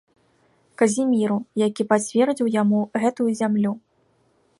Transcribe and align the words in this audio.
Казіміру, 0.81 1.35
які 1.67 1.85
пацвердзіў 1.91 2.47
яму 2.61 2.81
гэтую 3.05 3.29
зямлю. 3.41 3.71